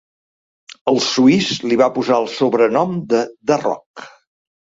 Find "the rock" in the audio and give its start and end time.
3.51-4.07